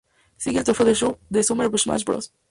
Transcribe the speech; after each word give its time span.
Según 0.35 0.57
el 0.57 0.63
trofeo 0.63 1.19
de 1.29 1.43
Super 1.43 1.77
Smash 1.77 2.03
Bros. 2.05 2.33